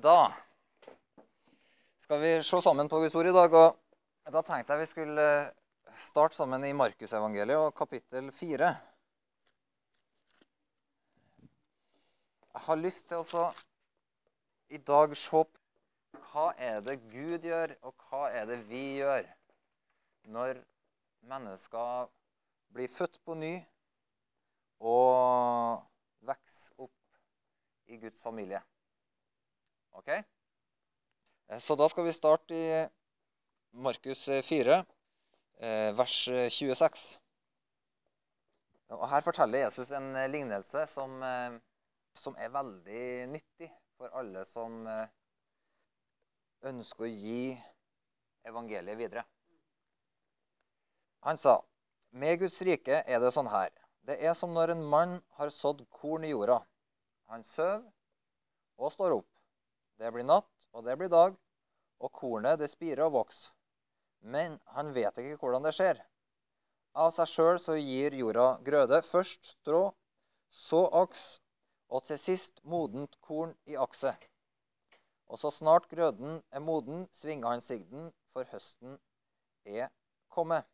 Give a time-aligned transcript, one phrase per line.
[0.00, 0.32] Da
[1.98, 3.54] skal vi se sammen på Guds ord i dag.
[3.54, 5.26] og Da tenkte jeg vi skulle
[5.92, 8.70] starte sammen i Markusevangeliet og kapittel 4.
[12.54, 13.44] Jeg har lyst til å
[14.72, 19.28] i dag se på hva er det Gud gjør, og hva er det vi gjør
[20.32, 20.64] når
[21.28, 22.08] mennesker
[22.72, 23.54] blir født på ny
[24.80, 25.84] og
[26.24, 28.64] vokser opp i Guds familie.
[29.90, 30.08] Ok?
[30.08, 32.86] Eh, så da skal vi starte i
[33.70, 34.84] Markus 4,
[35.58, 37.20] eh, vers 26.
[38.90, 41.58] Og Her forteller Jesus en lignelse som, eh,
[42.14, 44.86] som er veldig nyttig for alle som
[46.66, 47.58] ønsker å gi
[48.44, 49.24] evangeliet videre.
[51.22, 51.60] Han sa,
[52.10, 53.70] 'Med Guds rike er det sånn her.'
[54.02, 56.66] Det er som når en mann har sådd korn i jorda.
[57.28, 57.84] Han søv
[58.78, 59.29] og står opp.
[60.00, 61.34] Det blir natt, og det blir dag,
[62.00, 63.52] og kornet det spirer og vokser.
[64.20, 66.00] Men han vet ikke hvordan det skjer.
[66.96, 69.00] Av seg sjøl så gir jorda grøde.
[69.04, 69.90] Først strå,
[70.50, 71.26] så aks,
[71.92, 74.26] og til sist modent korn i akset.
[75.30, 78.96] Og så snart grøden er moden, svinger han sigden, for høsten
[79.68, 79.92] er
[80.32, 80.66] kommet.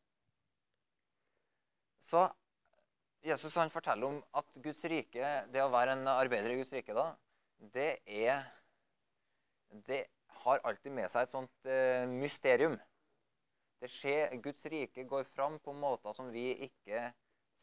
[2.00, 2.28] Så
[3.26, 6.94] Jesus han forteller om at Guds rike, det å være en arbeider i Guds rike,
[6.94, 7.10] da,
[7.74, 8.46] det er
[9.86, 10.06] det
[10.42, 12.76] har alltid med seg et sånt eh, mysterium.
[13.80, 17.10] Det skjer, Guds rike går fram på måter som vi ikke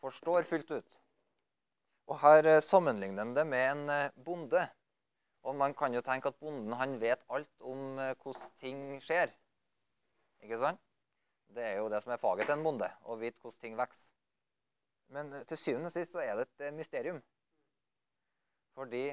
[0.03, 0.99] forstår fullt ut.
[2.11, 4.63] Og Her eh, sammenligner de det med en eh, bonde.
[5.43, 9.31] Og Man kan jo tenke at bonden han vet alt om eh, hvordan ting skjer.
[10.43, 10.81] Ikke sant?
[11.53, 14.09] Det er jo det som er faget til en bonde, å vite hvordan ting vokser.
[15.13, 17.19] Men til syvende og sist så er det et mysterium.
[18.73, 19.11] Fordi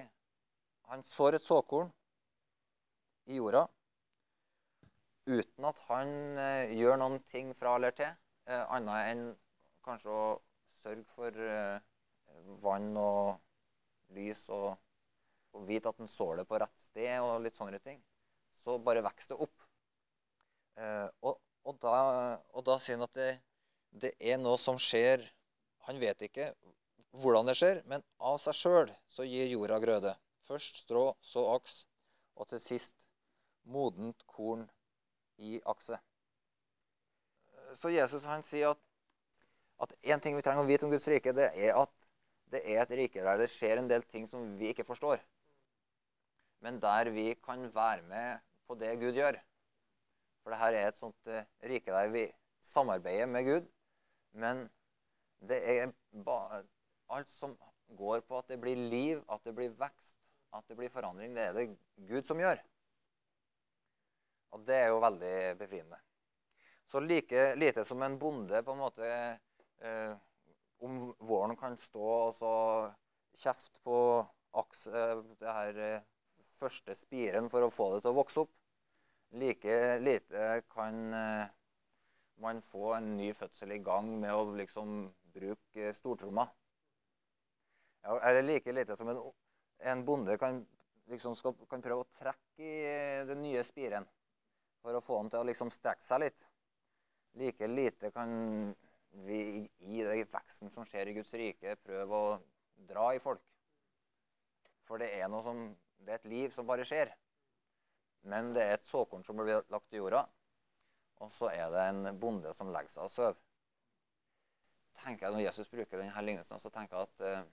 [0.88, 1.90] han sår et såkorn,
[3.28, 3.66] i jorda
[5.30, 8.10] uten at han eh, gjør noen ting fra eller til,
[8.48, 9.24] eh, annet enn
[9.84, 10.24] kanskje å
[10.80, 11.82] sørge for eh,
[12.62, 13.40] vann og
[14.16, 14.72] lys og,
[15.54, 18.00] og vite at han sår det på rett sted og litt sånne ting,
[18.62, 19.68] så bare vokser det opp.
[20.80, 21.94] Eh, og, og, da,
[22.54, 23.30] og, da, sier han at det,
[23.90, 25.24] det, er noe som skjer
[25.88, 26.52] Han vet ikke
[27.18, 30.12] hvordan det skjer, men av seg sjøl så gir jorda grøde.
[30.46, 31.80] Først strå, så aks,
[32.38, 33.09] og til sist
[33.64, 34.66] modent korn
[35.38, 35.98] i akse.
[37.74, 38.80] Så Jesus han sier at,
[39.86, 41.92] at en ting vi trenger å vite om Guds rike, det er at
[42.50, 45.22] det er et rike der det skjer en del ting som vi ikke forstår.
[46.60, 49.38] Men der vi kan være med på det Gud gjør.
[50.42, 52.26] For dette er et sånt uh, rike der vi
[52.64, 53.70] samarbeider med Gud.
[54.32, 54.66] Men
[55.48, 55.92] det er
[57.10, 57.56] alt som
[57.96, 60.14] går på at det blir liv, at det blir vekst,
[60.54, 61.34] at det blir forandring.
[61.36, 61.66] Det er det
[62.10, 62.60] Gud som gjør.
[64.54, 65.98] Og det er jo veldig befriende.
[66.90, 69.10] Så like lite som en bonde på en måte
[69.78, 70.14] eh,
[70.82, 72.54] om våren kan stå og så
[73.38, 73.98] kjefte på
[74.58, 76.08] aks, eh, det her eh,
[76.58, 78.52] første spiren for å få det til å vokse opp,
[79.38, 81.52] like lite kan eh,
[82.42, 86.48] man få en ny fødsel i gang med å liksom bruke stortromma.
[88.02, 89.20] Ja, eller like lite som en,
[89.92, 90.64] en bonde kan,
[91.12, 94.08] liksom skal, kan prøve å trekke i eh, den nye spiren
[94.80, 96.46] for å få ham til å liksom strekke seg litt.
[97.40, 98.30] Like lite kan
[99.26, 102.38] vi i den veksten som skjer i Guds rike, prøve å
[102.88, 103.42] dra i folk.
[104.88, 105.62] For det er noe som,
[106.02, 107.12] det er et liv som bare skjer.
[108.30, 110.24] Men det er et såkorn som blir lagt i jorda,
[111.20, 113.38] og så er det en bonde som legger seg og sover.
[115.00, 117.48] Tenker jeg Når Jesus bruker denne lignelsen, så tenker jeg at eh,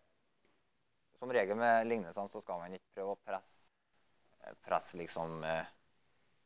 [1.18, 3.72] som regel med lignelsene så skal man ikke prøve å presse,
[4.66, 5.72] presse liksom eh,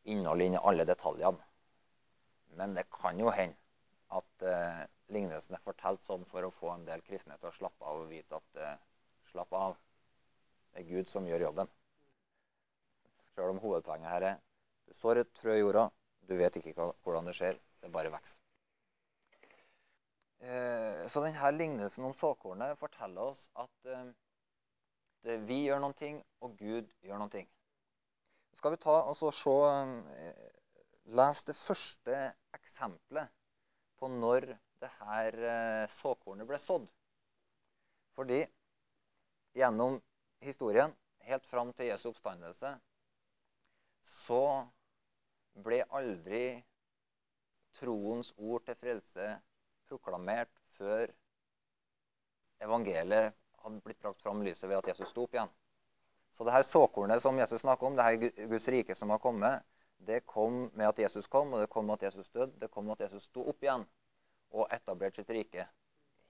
[0.03, 1.43] innhold inn i alle detaljene.
[2.57, 3.57] Men det kan jo hende
[4.11, 4.81] at eh,
[5.13, 8.09] lignelsen er fortalt sånn for å få en del kristne til å slappe av og
[8.11, 8.81] vite at eh,
[9.31, 9.77] slapp av,
[10.71, 11.71] det er Gud som gjør jobben.
[13.31, 14.41] Sjøl om hovedpoenget her er
[14.87, 15.85] du sår et frø i jorda,
[16.27, 18.39] du vet ikke hvordan det skjer, det bare vokser.
[20.41, 26.57] Eh, så denne lignelsen om såkornet forteller oss at eh, vi gjør noen ting, og
[26.59, 27.49] Gud gjør noen ting
[28.55, 29.55] skal vi ta og se
[30.15, 30.47] eh,
[31.47, 32.17] det første
[32.55, 33.31] eksempelet
[33.99, 34.51] på når
[34.81, 36.89] det her eh, såkornet ble sådd.
[38.15, 38.41] Fordi
[39.55, 39.99] gjennom
[40.41, 40.93] historien,
[41.27, 42.73] helt fram til Jesu oppstandelse,
[44.01, 44.43] så
[45.61, 46.45] ble aldri
[47.77, 49.27] troens ord til frelse
[49.87, 51.11] proklamert før
[52.61, 55.51] evangeliet hadde blitt brakt fram lyset ved at Jesus sto opp igjen.
[56.31, 59.65] Så det her såkornet som Jesus snakker om, det her Guds rike som har kommet,
[60.01, 62.55] det kom med at Jesus kom, og det kom med at Jesus døde.
[62.57, 63.83] Det kom med at Jesus sto opp igjen
[64.51, 65.67] og etablerte sitt rike,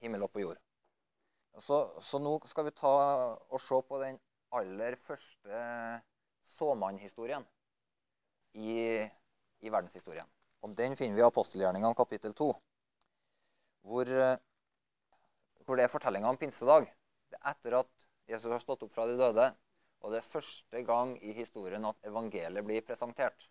[0.02, 0.60] himmel og på jord.
[1.60, 2.92] Så, så, nå skal vi ta
[3.48, 4.18] og se på den
[4.56, 5.64] aller første
[6.48, 7.44] såmannhistorien
[8.56, 9.02] i,
[9.60, 10.28] i verdenshistorien.
[10.62, 12.48] Og Den finner vi i apostelgjerningene kapittel 2,
[13.82, 14.12] hvor,
[15.66, 16.86] hvor det er fortellinga om pinsedag.
[17.32, 19.48] Det er etter at Jesus har stått opp fra de døde,
[20.02, 23.48] og det er første gang i historien at evangeliet blir presentert.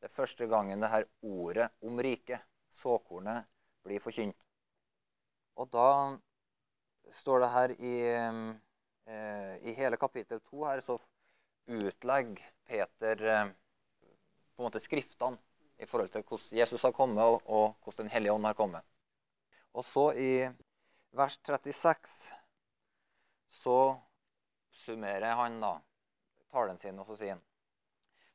[0.00, 2.42] Det er første gangen det her ordet om riket,
[2.74, 3.46] såkornet,
[3.86, 4.48] blir forkynt.
[5.56, 5.88] Og da
[7.14, 7.94] står det her i,
[9.06, 10.98] eh, i hele kapittel 2 her, så
[11.66, 13.52] utlegger Peter eh,
[14.54, 15.38] på en måte skriftene
[15.78, 18.82] i forhold til hvordan Jesus har kommet, og, og hvordan Den hellige ånd har kommet.
[19.72, 20.48] Og så i
[21.16, 22.34] vers 36
[23.48, 23.78] så
[24.76, 25.76] summerer han da
[26.52, 27.44] talen sin, og så sier han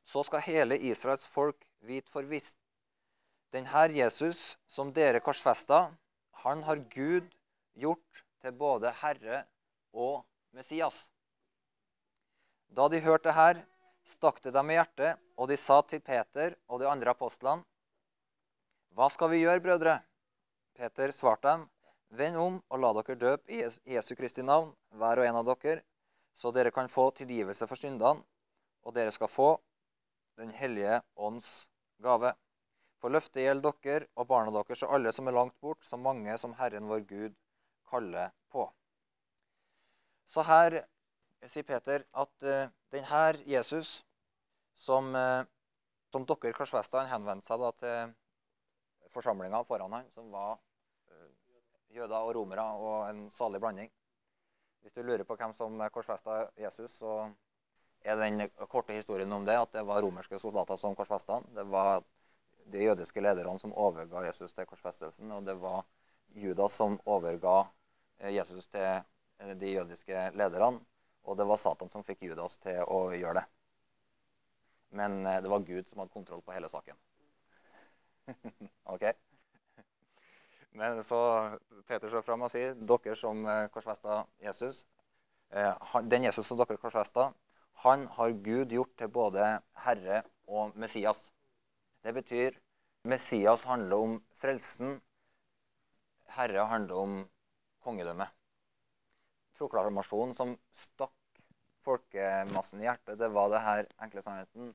[0.02, 2.58] Så skal hele Israels folk vite for visst
[3.52, 5.92] den her Jesus som dere korsfesta,
[6.42, 7.28] han har Gud
[7.76, 9.42] gjort til både Herre
[9.92, 10.24] og
[10.56, 11.10] Messias.
[12.72, 13.60] Da de hørte det her,
[14.08, 17.66] stakk det dem i hjertet, og de sa til Peter og de andre apostlene,
[18.92, 20.00] Hva skal vi gjøre, brødre?
[20.76, 21.68] Peter svarte dem,
[22.12, 23.62] Vend om og la dere døpe i
[23.94, 25.80] Jesu Kristi navn, hver og en av dere,
[26.34, 28.24] så dere kan få tilgivelse for syndene,
[28.82, 29.50] og dere skal få
[30.40, 31.68] Den hellige ånds
[32.00, 32.30] gave.
[33.02, 36.38] For løftet gjelder dere og barna deres og alle som er langt bort, så mange
[36.40, 37.34] som Herren vår Gud
[37.90, 38.64] kaller på.
[40.24, 40.78] Så her
[41.44, 43.98] sier Peter at uh, denne Jesus
[44.72, 45.44] som, uh,
[46.14, 48.14] som dere korsfesta, henvendte seg da til
[49.12, 51.28] forsamlinga foran han, som var uh,
[51.92, 53.92] jøder og romere og en salig blanding.
[54.82, 57.28] Hvis du lurer på hvem som korsfesta Jesus, så
[58.02, 61.46] er den korte historien om det at det var romerske soldater som korsfesta han.
[61.54, 62.02] Det var
[62.72, 65.84] de jødiske lederne som overga Jesus til korsfestelsen, og det var
[66.34, 67.56] Judas som overga
[68.18, 70.80] eh, Jesus til eh, de jødiske lederne,
[71.22, 73.48] og det var Satan som fikk Judas til å gjøre det.
[74.98, 76.98] Men eh, det var Gud som hadde kontroll på hele saken.
[78.94, 79.12] ok?
[80.72, 81.20] Men så
[81.86, 84.84] Peter står fram og sier, dere som korsfesta Jesus
[86.08, 87.26] Den Jesus som dere korsfesta,
[87.84, 89.48] han har Gud gjort til både
[89.84, 91.26] Herre og Messias.
[92.04, 92.56] Det betyr
[93.04, 95.00] Messias handler om frelsen.
[96.36, 97.18] Herre handler om
[97.84, 98.28] kongedømme.
[99.58, 101.42] Proklamasjonen som stakk
[101.82, 104.74] folkemassen i hjertet, det var det her enkle sannheten.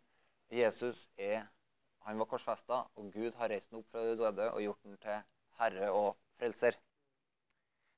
[0.52, 1.48] Jesus er
[2.08, 4.94] Han var korsfesta, og Gud har reist ham opp fra de døde og gjort ham
[5.04, 5.18] til
[5.60, 6.78] herre og frelser.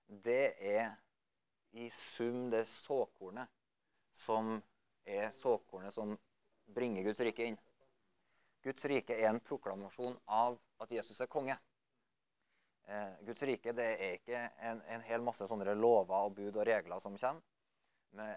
[0.08, 0.96] Det er
[1.78, 3.50] i sum det såkornet
[4.14, 4.58] som
[5.06, 6.18] er såkornet som
[6.74, 7.60] bringer Guds rike inn.
[8.64, 11.56] Guds rike er en proklamasjon av at Jesus er konge.
[12.90, 16.68] Eh, Guds rike det er ikke en, en hel masse sånne lover og bud og
[16.68, 17.46] regler som kommer.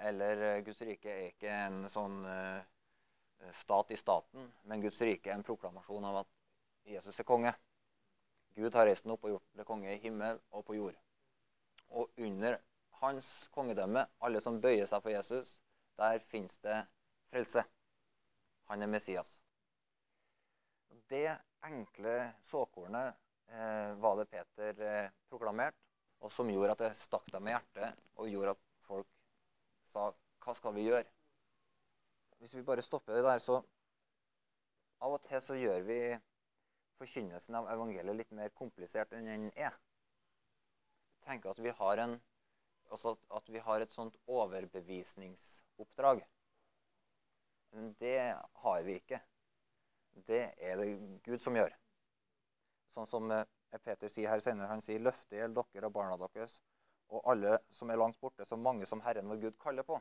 [0.05, 2.61] Eller eh, Guds rike er ikke en sånn eh,
[3.57, 6.33] stat i staten, men Guds rike er en proklamasjon av at
[6.87, 7.53] Jesus er konge.
[8.57, 10.99] Gud har reist ham opp og gjort det konge i himmel og på jord.
[11.93, 12.59] Og under
[13.03, 15.57] hans kongedømme, alle som bøyer seg for Jesus,
[15.99, 16.83] der finnes det
[17.33, 17.65] frelse.
[18.71, 19.43] Han er Messias
[21.13, 23.15] det enkle såkornet
[23.49, 25.79] eh, var det Peter eh, proklamerte,
[26.23, 29.09] og som gjorde at det stakk dem i hjertet, og gjorde at folk
[29.93, 30.11] sa
[30.43, 31.07] Hva skal vi gjøre?
[32.41, 33.61] Hvis vi bare stopper det der, så
[35.03, 35.99] Av og til så gjør vi
[37.03, 39.75] forkynnelsen av evangeliet litt mer komplisert enn den er.
[41.27, 42.17] Tenker at vi har, en,
[42.91, 46.25] altså at vi har et sånt overbevisningsoppdrag.
[47.73, 48.19] Men det
[48.65, 49.23] har vi ikke
[50.29, 50.89] det er det
[51.25, 51.73] Gud som gjør.
[52.93, 53.47] Sånn som eh,
[53.81, 56.59] Peter sier her senere, han sier løftet gjelder dere og barna deres
[57.13, 59.99] og alle som er langt borte, så mange som Herren vår Gud kaller på.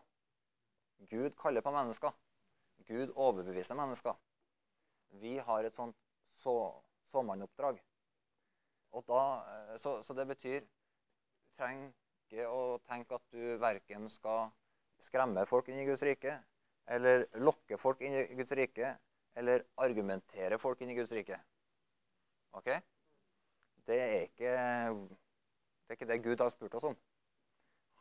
[1.11, 2.13] Gud kaller på mennesker.
[2.87, 4.15] Gud overbeviser mennesker.
[5.19, 5.97] Vi har et sånt
[6.39, 6.53] så,
[7.11, 7.81] såmannoppdrag.
[8.93, 10.65] Eh, så, så, det betyr
[11.59, 11.91] trenger
[12.25, 14.51] ikke å tenke at du verken skal
[15.01, 16.37] skremme folk inn i Guds rike,
[16.91, 18.95] eller lokke folk inn i Guds rike,
[19.37, 21.39] eller argumentere folk inn i Guds rike.
[22.57, 22.69] Ok?
[23.87, 26.97] Det er ikke det, er ikke det Gud har spurt oss om.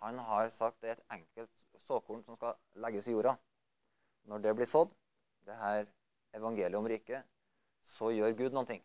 [0.03, 3.35] Han har sagt det er et enkelt såkorn som skal legges i jorda.
[4.31, 4.93] Når det blir sådd,
[5.47, 5.87] det her
[6.37, 7.27] evangeliet om riket,
[7.83, 8.83] så gjør Gud noen ting.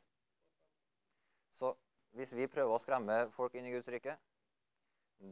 [1.55, 1.71] Så
[2.15, 4.17] hvis vi prøver å skremme folk inn i Guds rike,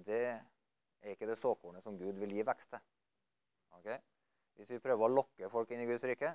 [0.07, 2.83] det er ikke det såkornet som Gud vil gi vekst til.
[3.79, 3.99] Okay?
[4.55, 6.31] Hvis vi prøver å lokke folk inn i Guds rike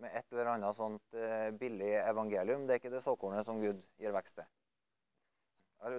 [0.00, 3.82] med et eller annet sånt eh, billig evangelium, det er ikke det såkornet som Gud
[4.00, 4.48] gir vekst til.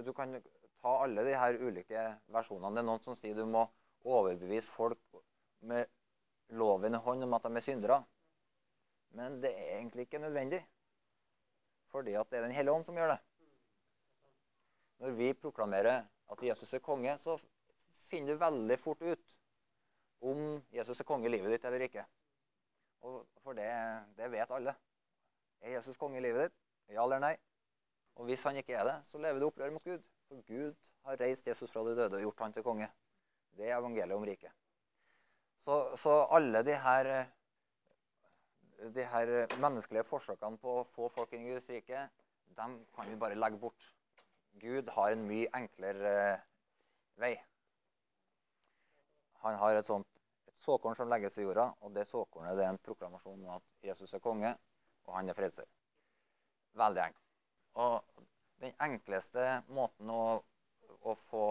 [0.06, 0.34] Du kan
[0.78, 2.02] ta alle de her ulike
[2.32, 2.72] versjonene.
[2.76, 3.66] Det er noen som sier du må
[4.06, 5.22] overbevise folk
[5.66, 5.90] med
[6.54, 7.98] loven i hånd om at de er syndere.
[9.18, 10.62] Men det er egentlig ikke nødvendig.
[11.92, 13.20] Fordi at det er Den hellige ånd som gjør det.
[15.02, 17.36] Når vi proklamerer at Jesus er konge, så
[18.08, 19.38] finner du veldig fort ut
[20.22, 22.04] om Jesus er konge i livet ditt eller ikke.
[23.02, 23.68] Og for det,
[24.16, 24.74] det vet alle.
[25.62, 26.58] Er Jesus konge i livet ditt?
[26.94, 27.34] Ja eller nei?
[28.14, 30.02] Og hvis han ikke er det, så lever du opprør mot Gud.
[30.28, 32.88] For Gud har reist Jesus fra de døde og gjort han til konge.
[33.56, 34.52] Det er evangeliet om riket.
[35.62, 37.10] Så, så alle de her,
[38.90, 42.06] de her menneskelige forsøkene på å få folk inn i Guds rike,
[42.56, 43.88] dem kan vi bare legge bort.
[44.60, 46.42] Gud har en mye enklere eh,
[47.22, 47.34] vei.
[49.44, 50.08] Han har et sånt
[50.48, 53.86] et såkorn som legges i jorda, og det såkornet det er en proklamasjon om at
[53.86, 54.52] Jesus er konge,
[55.06, 55.68] og han er frelser.
[56.78, 57.28] Veldig enkelt.
[57.82, 58.26] Og
[58.62, 60.42] den enkleste måten å,
[61.02, 61.46] å få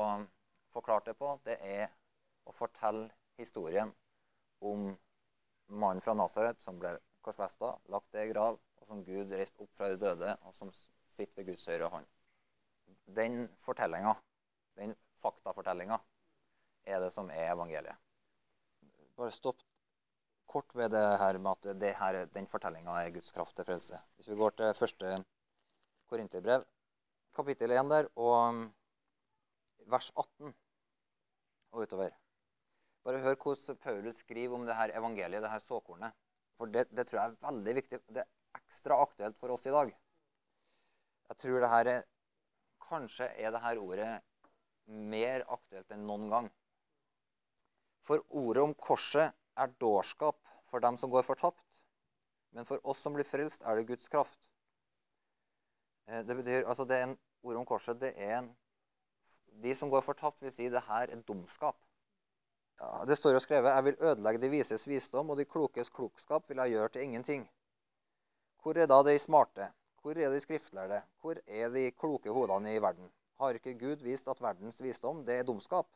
[0.71, 1.89] forklart det på, det er
[2.47, 3.09] å fortelle
[3.39, 3.91] historien
[4.61, 4.91] om
[5.71, 6.93] mannen fra Nasaret som ble
[7.25, 11.33] korsfesta, lagt i grav, og som Gud reiste opp fra de døde, og som sitter
[11.37, 12.07] ved Guds høyre hånd.
[13.15, 14.15] Den fortellinga,
[14.79, 15.99] den faktafortellinga,
[16.85, 17.99] er det som er evangeliet.
[19.17, 19.61] Bare stopp
[20.51, 23.99] kort ved det her med at det her, den fortellinga er Guds kraft til frelse.
[24.15, 25.13] Hvis vi går til første
[26.11, 26.65] Korinterbrev,
[27.35, 28.65] kapittel 1 der, og
[29.87, 30.53] vers 18
[31.71, 32.17] og utover.
[33.03, 36.13] Bare hør hvordan Paulus skriver om det her evangeliet, det her såkornet.
[36.61, 37.97] For det, det, tror jeg er veldig viktig.
[38.13, 39.87] Det er ekstra aktuelt for oss i dag.
[41.31, 42.03] Jeg tror det her er
[42.91, 44.09] Kanskje er det her ordet
[45.09, 46.49] mer aktuelt enn noen gang.
[48.05, 50.37] For ordet om korset er dårskap
[50.69, 51.79] for dem som går fortapt.
[52.53, 54.51] Men for oss som blir frelst, er det Guds kraft.
[56.11, 58.51] Eh, det betyr, altså det er en, Ordet om korset det er en
[59.63, 61.79] De som går fortapt, vil si det her er dumskap.
[63.07, 66.57] Det står jo skrevet Jeg vil ødelegge de vises visdom, og de klokes klokskap vil
[66.63, 67.43] jeg gjøre til ingenting.
[68.61, 69.71] Hvor er da de smarte?
[70.01, 71.01] Hvor er de skriftlærde?
[71.21, 73.11] Hvor er de kloke hodene i verden?
[73.39, 75.87] Har ikke Gud vist at verdens visdom, det er dumskap?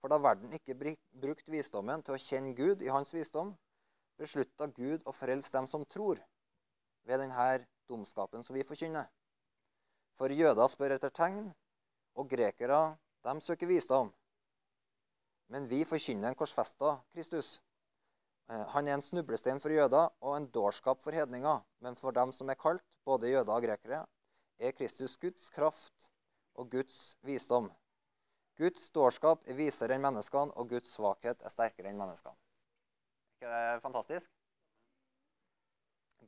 [0.00, 0.76] For da verden ikke
[1.20, 3.54] brukt visdommen til å kjenne Gud i hans visdom,
[4.20, 6.20] beslutta Gud å frelse dem som tror,
[7.08, 9.08] ved denne dumskapen som vi forkynner.
[10.16, 11.52] For jøder spør etter tegn,
[12.16, 12.80] og grekere,
[13.24, 14.12] de søker visdom.
[15.50, 17.58] Men vi forkynner en korsfesta Kristus.
[18.50, 21.64] Eh, han er en snublestein for jøder og en dårskap for hedninger.
[21.82, 24.04] Men for dem som er kalt, både jøder og grekere,
[24.60, 26.06] er Kristus Guds kraft
[26.54, 27.70] og Guds visdom.
[28.60, 32.36] Guds dårskap er visere enn menneskene, og Guds svakhet er sterkere enn menneskene.
[33.40, 34.30] Er ikke det fantastisk?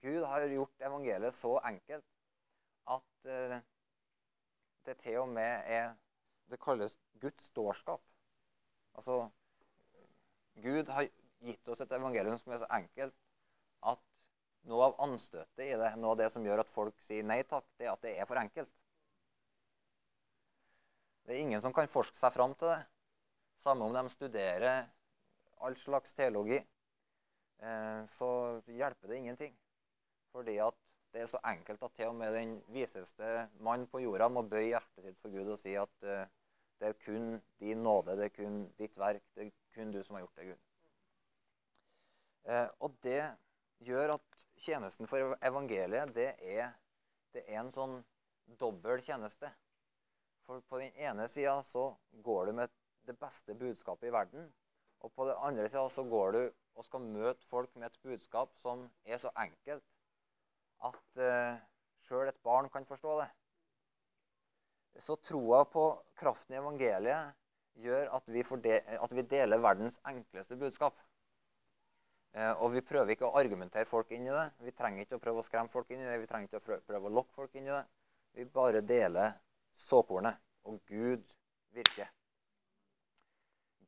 [0.03, 2.07] Gud har gjort evangeliet så enkelt
[2.91, 3.61] at eh,
[4.87, 5.93] det til og med er
[6.51, 8.03] Det kalles Guds dårskap.
[8.99, 9.19] Altså,
[10.63, 11.09] Gud har
[11.43, 13.17] gitt oss et evangelium som er så enkelt
[13.93, 14.03] at
[14.71, 17.67] noe av anstøtet i det, noe av det som gjør at folk sier nei takk,
[17.79, 18.75] det er at det er for enkelt.
[21.23, 22.81] Det er ingen som kan forske seg fram til det.
[23.63, 24.87] Samme om de studerer
[25.63, 26.59] all slags teologi,
[27.63, 28.31] eh, så
[28.67, 29.53] hjelper det ingenting.
[30.35, 30.79] Fordi at
[31.13, 34.73] det er så enkelt at til og med den viseste mann på jorda må bøye
[34.73, 36.25] hjertet sitt for Gud og si at eh,
[36.83, 39.23] det er kun din nåde, det er kun ditt verk.
[39.37, 40.63] Det er kun du som har gjort det, Gud.
[42.51, 43.21] Eh, og det
[43.87, 46.73] gjør at tjenesten for evangeliet, det er,
[47.35, 48.01] det er en sånn
[48.59, 49.53] dobbel tjeneste.
[50.43, 51.93] For på den ene sida så
[52.27, 52.75] går du med
[53.07, 54.51] det beste budskapet i verden.
[55.07, 56.41] Og på den andre sida så går du
[56.75, 59.87] og skal møte folk med et budskap som er så enkelt
[60.83, 61.63] at uh,
[62.03, 63.31] sjøl et barn kan forstå det
[64.99, 65.87] så troa på
[66.19, 67.33] kraften i evangeliet
[67.83, 70.99] gjør at vi, at vi deler verdens enkleste budskap.
[72.33, 74.47] Eh, og vi prøver ikke å argumentere folk inn i det.
[74.65, 76.17] Vi trenger ikke å prøve å skremme folk inn i det.
[76.23, 77.85] Vi trenger ikke å prøve å lokke folk inn i det.
[78.33, 79.37] Vi bare deler
[79.77, 81.37] såkornet, og Gud
[81.77, 82.09] virker.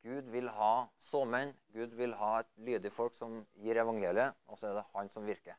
[0.04, 1.54] Gud vil ha såmenn.
[1.72, 5.24] Gud vil ha et lydig folk som gir evangeliet, og så er det han som
[5.24, 5.56] virker.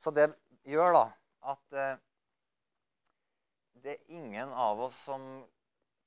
[0.00, 0.30] Så det
[0.64, 1.04] gjør da
[1.52, 1.98] at eh,
[3.82, 5.22] det er ingen av oss som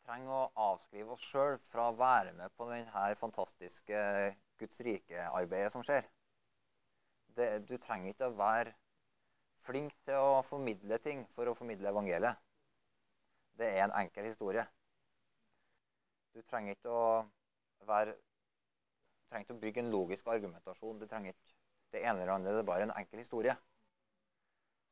[0.05, 3.99] trenger å avskrive oss sjøl fra å være med på denne fantastiske
[4.59, 6.07] Guds rike-arbeidet som skjer.
[7.38, 8.73] Det, du trenger ikke å være
[9.63, 12.41] flink til å formidle ting for å formidle evangeliet.
[13.59, 14.65] Det er en enkel historie.
[16.33, 18.15] Du trenger ikke å være
[19.29, 20.99] trenger ikke å bygge en logisk argumentasjon.
[20.99, 21.53] Du trenger ikke
[21.93, 22.55] det ene eller andre.
[22.55, 23.55] Det er bare en enkel historie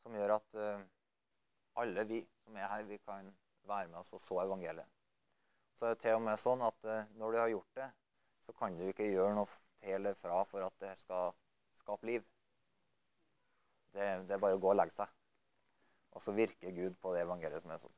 [0.03, 0.85] som gjør at uh,
[1.81, 3.29] alle vi som er her, vi kan
[3.67, 4.87] være med oss og så evangeliet.
[5.77, 7.89] Så er det til og med sånn at uh, når du har gjort det,
[8.45, 9.49] så kan du ikke gjøre noe
[9.83, 11.35] til eller fra for at det skal
[11.77, 12.25] skape liv.
[13.93, 15.11] Det, det er bare å gå og legge seg.
[16.15, 17.97] Og så virker Gud på det evangeliet som er sånn.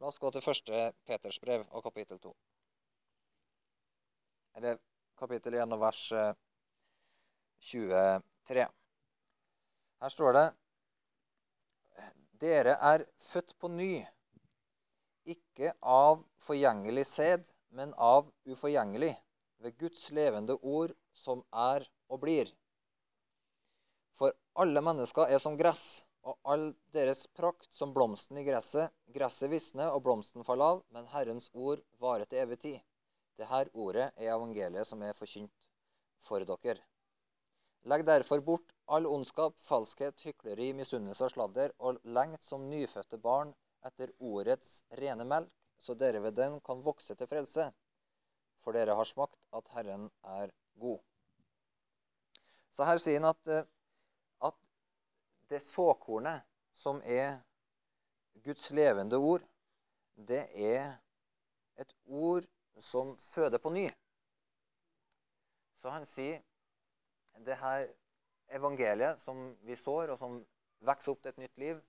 [0.00, 2.32] La oss gå til første Peters brev og kapittel 2.
[4.56, 4.80] Eller
[5.20, 6.00] kapittel 1 og vers
[7.60, 8.64] 23.
[8.64, 8.72] Eh,
[10.00, 10.46] Her står det
[12.40, 14.00] Dere er født på ny,
[15.28, 19.12] ikke av forgjengelig sæd, men av uforgjengelig,
[19.60, 22.48] ved Guds levende ord, som er og blir.
[24.16, 26.66] For alle mennesker er som gress, og all
[26.96, 28.92] deres prakt som blomsten i gresset.
[29.12, 32.80] Gresset visner og blomsten faller av, men Herrens ord varer til evig tid.
[33.40, 35.68] Dette ordet er evangeliet som er forkynt
[36.20, 36.80] for dere.
[37.88, 43.54] Legg derfor bort all ondskap, falskhet, hykleri, misunnelse og sladder, og lengt som nyfødte barn
[43.86, 47.70] etter ordets rene melk, så dere ved den kan vokse til frelse.
[48.60, 51.00] For dere har smakt at Herren er god.
[52.70, 53.48] Så her sier han at
[54.44, 54.58] at
[55.48, 56.44] det såkornet
[56.76, 57.40] som er
[58.44, 59.42] Guds levende ord,
[60.16, 61.00] det er
[61.80, 62.44] et ord
[62.80, 63.88] som føder på ny.
[65.80, 66.42] Så han sier
[67.38, 67.86] det her
[68.56, 70.40] evangeliet som vi sår, og som
[70.86, 71.80] vokser opp til et nytt liv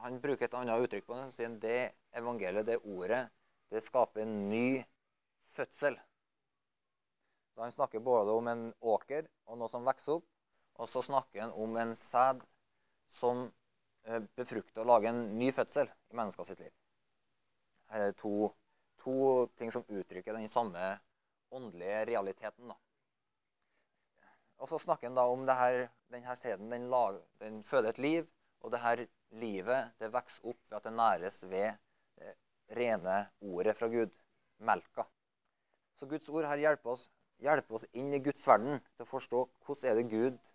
[0.00, 1.22] Han bruker et annet uttrykk på det.
[1.26, 1.80] Han sier det
[2.16, 3.26] evangeliet, det ordet,
[3.68, 4.80] det skaper en ny
[5.44, 5.98] fødsel.
[7.54, 10.26] Så Han snakker både om en åker og noe som vokser opp,
[10.80, 12.40] og så snakker han om en sæd
[13.12, 13.50] som
[14.06, 16.72] eh, befrukter og lager en ny fødsel i mennesker sitt liv.
[17.90, 18.52] Her er to,
[19.02, 20.94] to ting som uttrykker den samme
[21.50, 22.70] åndelige realiteten.
[22.70, 22.78] Da.
[24.60, 26.90] Og så snakker han da om det her, denne sæden den,
[27.40, 28.26] den føder et liv,
[28.60, 29.06] og det her
[29.40, 31.78] livet det vokser opp ved at det næres ved
[32.20, 32.34] det
[32.76, 34.12] rene ordet fra Gud,
[34.58, 35.06] melka.
[35.96, 37.08] Så Guds ord her hjelper oss,
[37.40, 40.50] hjelper oss inn i Guds verden til å forstå hvordan er det Gud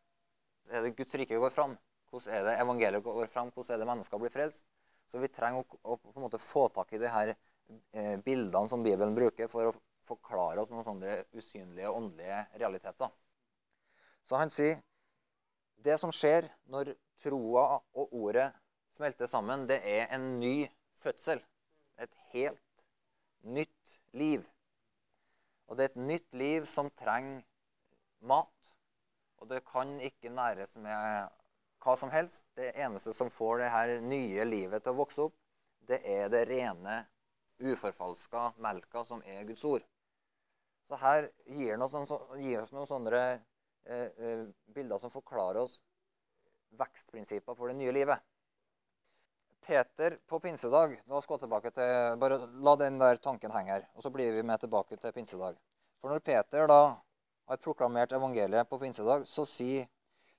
[0.73, 1.75] er det Guds rike går fram?
[2.09, 3.51] Hvordan er det evangeliet går fram?
[3.53, 4.65] Hvordan er det mennesker blir frelst?
[5.05, 8.69] Så vi trenger å, å på en måte få tak i de her eh, bildene
[8.69, 13.13] som Bibelen bruker for å forklare oss noen sånne usynlige åndelige realiteter.
[14.25, 14.79] Så han sier
[15.85, 18.49] det som skjer når troa og ordet
[18.95, 20.65] smelter sammen, det er en ny
[21.03, 21.43] fødsel.
[22.01, 22.85] Et helt
[23.45, 24.43] nytt liv.
[25.69, 27.43] Og det er et nytt liv som trenger
[28.25, 28.51] mat.
[29.37, 31.31] Og det kan ikke næres med
[31.85, 32.43] hva som helst.
[32.57, 35.35] Det eneste som får det her nye livet til å vokse opp,
[35.85, 37.03] det er det rene,
[37.61, 39.85] uforfalska melka som er Guds ord.
[40.89, 43.27] Så her gir det oss, noen sånne
[43.85, 45.81] bilder som forklarer oss
[46.79, 48.19] vekstprinsipper for det nye livet.
[49.65, 53.87] Peter på pinsedag La oss gå tilbake til, bare La den der tanken henge her,
[53.95, 55.57] og så blir vi med tilbake til pinsedag.
[56.01, 56.81] For når Peter da
[57.49, 59.87] har proklamert evangeliet på pinsedag, så sier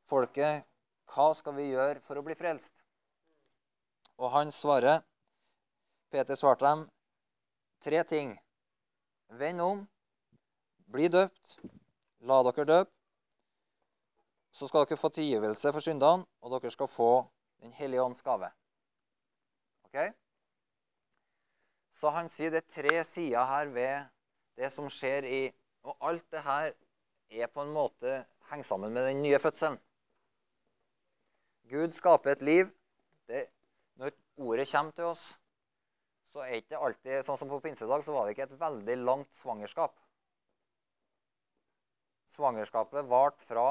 [0.07, 0.67] folket
[1.15, 2.83] hva skal vi gjøre for å bli frelst?
[4.19, 5.03] Og han svarer
[6.11, 6.87] Peter svarte dem
[7.83, 8.35] tre ting.
[9.39, 9.83] Vend om,
[10.87, 11.59] bli døpt,
[12.23, 12.96] la dere døpe.
[14.57, 17.11] Så skal dere få tilgivelse for syndene, og dere skal få
[17.61, 18.51] Den hellige ånds gave.
[19.89, 19.97] Ok?
[21.97, 24.11] Så han sier det er tre sider her ved
[24.61, 25.41] det som skjer i
[25.87, 26.75] Og alt det her
[27.31, 28.19] er på en måte
[28.51, 29.79] henger sammen med den nye fødselen.
[31.71, 32.71] Gud skaper et liv.
[33.27, 33.47] Det,
[33.97, 35.25] når ordet kommer til oss,
[36.33, 39.33] så er ikke alltid Sånn som på pinsedag, så var det ikke et veldig langt
[39.35, 39.97] svangerskap.
[42.37, 43.67] Svangerskapet varte fra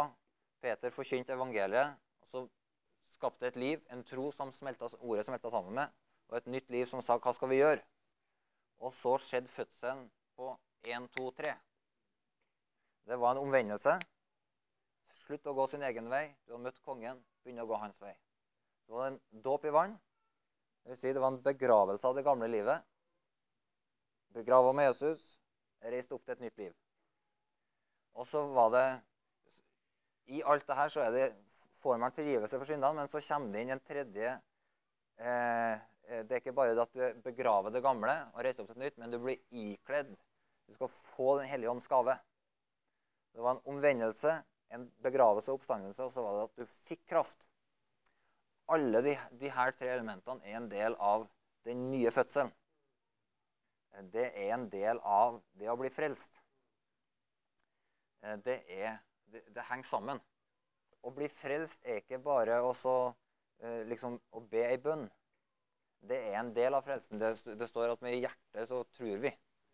[0.65, 2.39] Peter forkynte evangeliet, og så
[3.13, 5.93] skapte et liv, en tro som smelta, ordet smelta sammen med,
[6.31, 7.85] og et nytt liv som sa 'Hva skal vi gjøre?'
[8.79, 11.53] Og så skjedde fødselen på 1, 2, 3.
[13.05, 13.93] Det var en omvendelse.
[15.07, 16.35] Slutt å gå sin egen vei.
[16.45, 17.23] Du har møtt kongen.
[17.43, 18.15] Begynne å gå hans vei.
[18.85, 19.99] Så var det en dåp i vann.
[20.83, 22.83] Det vil si det var en begravelse av det gamle livet.
[24.33, 25.39] Begrava med Jesus,
[25.81, 26.73] reist opp til et nytt liv.
[28.13, 28.87] Og så var det
[30.27, 31.25] I alt det her så det,
[31.85, 34.29] får man tilgivelse for syndene, men så kommer det inn en tredje
[35.21, 38.85] eh, Det er ikke bare at du begraver det gamle og reiser opp til et
[38.85, 40.15] nytt, men du blir ikledd.
[40.65, 42.17] Du skal få Den hellige ånds gave.
[43.35, 44.33] Det var en omvendelse,
[44.73, 47.47] en begravelse og oppstandelse, og så var det at du fikk kraft.
[48.71, 51.27] Alle de, de her tre elementene er en del av
[51.67, 52.53] den nye fødselen.
[54.13, 56.41] Det er en del av det å bli frelst.
[58.23, 58.97] eh, det er
[59.31, 60.21] det, det henger sammen.
[61.05, 62.95] Å bli frelst er ikke bare også,
[63.61, 65.05] eh, liksom, å be ei bønn.
[66.05, 67.21] Det er en del av frelsen.
[67.21, 69.31] Det, det står at med hjertet så tror vi,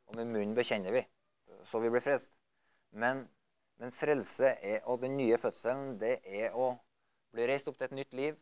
[0.08, 1.04] og med munnen bekjenner vi.
[1.68, 2.34] Så vi blir frelst.
[2.92, 3.26] Men,
[3.80, 6.74] men frelse er, og den nye fødselen, det er å
[7.32, 8.40] bli reist opp til et nytt liv.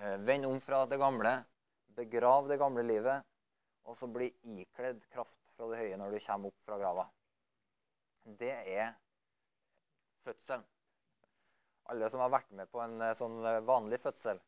[0.00, 1.38] Eh, vend om fra det gamle.
[1.96, 3.24] Begrav det gamle livet.
[3.84, 7.08] Og så bli ikledd kraft fra det høye når du kommer opp fra grava.
[8.24, 8.94] Det er
[10.24, 10.64] fødselen.
[11.92, 14.40] Alle som har vært med på en eh, sånn eh, vanlig fødsel,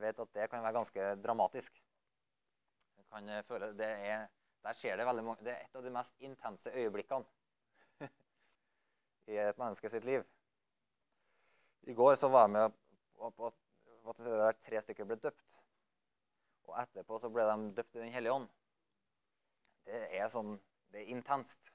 [0.00, 1.80] vet at det kan være ganske dramatisk.
[3.10, 4.28] Føle, er,
[4.62, 8.06] der skjer det veldig mange Det er et av de mest intense øyeblikkene
[9.34, 10.22] i et menneske sitt liv.
[11.90, 12.78] I går så var jeg med
[13.18, 15.58] på at tre stykker ble døpt.
[16.70, 18.48] Og etterpå så ble de døpt i Den hellige ånd.
[19.90, 20.54] Det er sånn
[20.90, 21.72] Det er intenst.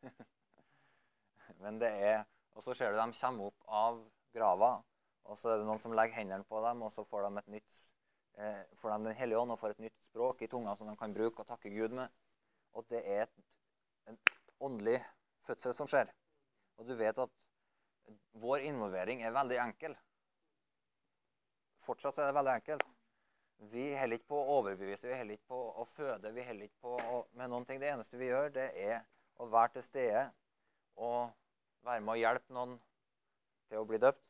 [1.60, 2.22] Men det er
[2.56, 4.00] Og så ser du dem komme opp av
[4.34, 4.70] grava,
[5.24, 7.52] og så er det noen som legger hendene på dem, og så får de, et
[7.54, 7.76] nytt,
[8.42, 10.96] eh, får de Den hellige ånd og får et nytt språk i tunga som de
[10.98, 12.10] kan bruke og takke Gud med.
[12.74, 13.56] Og det er et,
[14.10, 14.18] en
[14.60, 14.98] åndelig
[15.46, 16.10] fødsel som skjer.
[16.76, 17.38] Og du vet at
[18.42, 19.96] vår involvering er veldig enkel.
[21.80, 22.96] Fortsatt er det veldig enkelt.
[23.70, 26.32] Vi holder ikke på å overbevise, vi holder ikke på å føde.
[26.32, 27.80] vi heller ikke på å, med noen ting.
[27.80, 29.02] Det eneste vi gjør, det er
[29.40, 30.22] å være til stede
[30.96, 31.30] og
[31.86, 32.76] være med å hjelpe noen
[33.70, 34.22] til å bli døpt.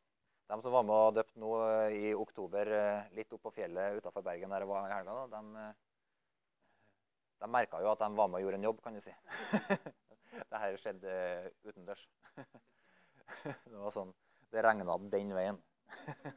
[0.51, 4.01] De som var med og døpt nå eh, i oktober eh, litt opp på fjellet
[4.01, 5.77] utafor Bergen der det var i helga, de, eh,
[7.45, 9.15] de merka jo at de var med og gjorde en jobb, kan du si.
[10.51, 11.15] det her skjedde
[11.69, 12.03] utendørs.
[13.45, 14.11] det var sånn
[14.51, 15.61] Det regna den veien.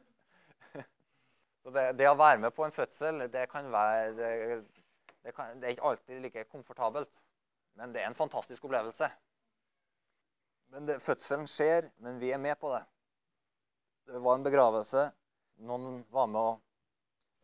[1.64, 4.32] Så det, det, å være med på en fødsel, det kan være det,
[5.24, 7.10] det, kan, det er ikke alltid like komfortabelt.
[7.80, 9.08] Men det er en fantastisk opplevelse.
[10.74, 12.80] Men det, Fødselen skjer, men vi er med på det.
[14.10, 15.04] Det var en begravelse.
[15.68, 16.40] Noen var med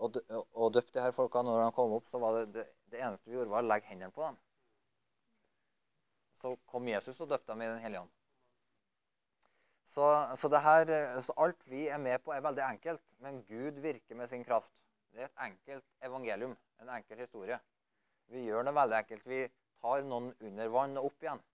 [0.02, 1.44] og, og, og døpte de her folka.
[1.46, 3.86] Når de kom opp, så var det, det, det eneste vi gjorde, var å legge
[3.86, 4.38] hendene på dem.
[6.40, 8.16] Så kom Jesus og døpte dem i Den hellige ånd.
[9.90, 10.90] Så, så, her,
[11.22, 13.14] så, alt vi er med på, er veldig enkelt.
[13.22, 14.82] Men Gud virker med sin kraft.
[15.14, 17.62] Det er et enkelt evangelium, en enkel historie.
[18.30, 19.30] Vi gjør det veldig enkelt.
[19.30, 19.44] Vi
[19.78, 21.46] tar noen under vann og opp igjen.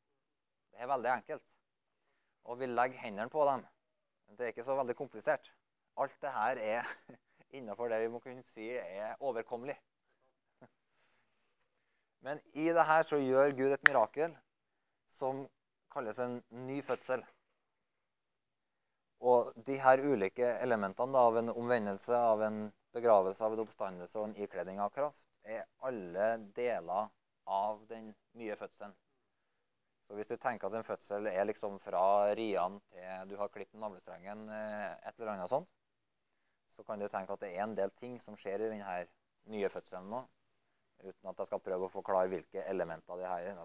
[0.73, 1.57] Det er veldig enkelt
[2.47, 3.65] og vi legger hendene på dem.
[4.37, 5.53] Det er ikke så veldig komplisert.
[5.97, 6.89] Alt det her er
[7.57, 9.77] innenfor det vi må kunne si er overkommelig.
[12.27, 14.35] Men i det her så gjør Gud et mirakel
[15.13, 15.45] som
[15.93, 17.23] kalles en ny fødsel.
[19.21, 22.59] Og de her ulike elementene av en omvendelse, av en
[22.97, 27.09] begravelse, av en oppstandelse og en ikledning av kraft, er alle deler
[27.47, 28.95] av den nye fødselen.
[30.07, 33.81] Så hvis du tenker at en fødsel er liksom fra riene til du har klippet
[33.83, 35.69] navlestrengen, eh, et eller annet sånt,
[36.71, 38.97] så kan du tenke at det er en del ting som skjer i denne
[39.51, 40.23] nye fødselen nå.
[41.03, 43.57] Uten at jeg skal prøve å forklare hvilke elementer det her er.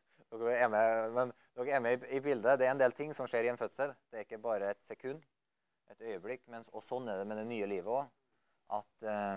[0.36, 2.58] dere er med, men dere er med i bildet.
[2.60, 3.92] Det er en del ting som skjer i en fødsel.
[4.10, 5.22] Det er ikke bare et sekund,
[5.92, 6.46] et øyeblikk.
[6.52, 8.08] Mens, og sånn er det med det nye livet òg.
[8.76, 9.36] At, uh,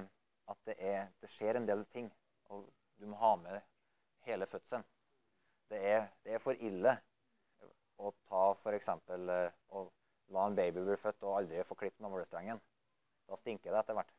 [0.50, 2.10] at det, er, det skjer en del ting.
[2.50, 2.66] Og
[3.00, 3.60] du må ha med
[4.28, 4.88] hele fødselen.
[5.70, 6.96] Det er, det er for ille
[8.00, 8.90] å ta f.eks.
[8.90, 9.84] Eh, å
[10.34, 12.62] la en baby bli født og aldri få klippet navlestrengen.
[13.30, 14.16] Da stinker det etter hvert.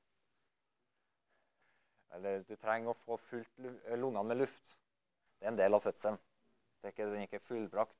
[2.15, 4.77] Eller du trenger å få fullt lungene med luft.
[5.39, 6.19] Det er en del av fødselen.
[6.81, 7.99] Det er ikke, den er ikke fullbrakt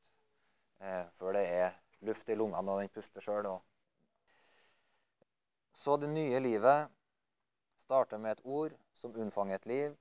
[0.81, 1.75] eh, før det er
[2.07, 3.51] luft i lungene og den puster sjøl.
[5.77, 6.91] Så det nye livet
[7.81, 9.99] starter med et ord som unnfanger et liv,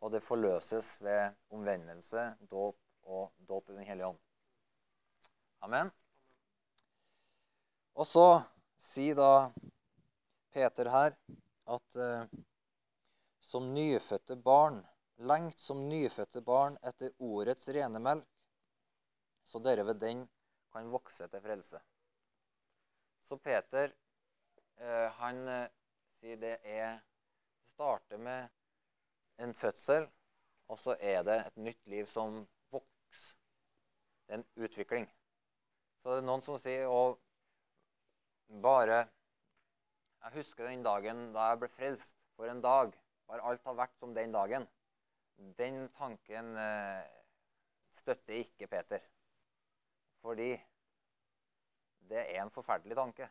[0.00, 2.79] og det forløses ved omvendelse, dåp
[3.10, 4.20] og dåp i Den hellige ånd.
[5.66, 5.90] Amen.
[7.98, 8.26] Og så
[8.80, 9.50] sier da
[10.54, 11.16] Peter her
[11.74, 12.30] at eh,
[13.50, 14.80] som nyfødte barn,
[15.16, 18.26] lengt som nyfødte barn etter ordets rene melk,
[19.44, 20.24] så dere ved den
[20.72, 21.80] kan vokse til frelse.
[23.26, 23.92] Så Peter,
[24.78, 25.68] eh, han eh,
[26.20, 28.48] sier det er Det starter med
[29.38, 30.08] en fødsel,
[30.68, 32.42] og så er det et nytt liv som
[34.30, 35.06] det er en utvikling.
[35.98, 37.16] Så det er noen som sier og
[38.62, 39.00] bare
[40.20, 42.14] Jeg husker den dagen da jeg ble frelst.
[42.36, 42.94] For en dag.
[43.26, 44.68] Bare alt har vært som den dagen.
[45.58, 47.08] Den tanken eh,
[47.98, 49.02] støtter ikke Peter.
[50.22, 50.52] Fordi
[52.12, 53.26] det er en forferdelig tanke.